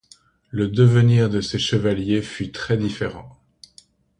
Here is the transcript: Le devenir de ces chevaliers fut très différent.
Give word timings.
Le 0.49 0.67
devenir 0.67 1.29
de 1.29 1.41
ces 1.41 1.59
chevaliers 1.59 2.23
fut 2.23 2.51
très 2.51 2.75
différent. 2.75 3.39